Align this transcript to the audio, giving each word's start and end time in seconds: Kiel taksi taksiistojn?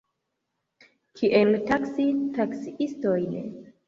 Kiel 1.19 1.53
taksi 1.67 2.05
taksiistojn? 2.39 3.37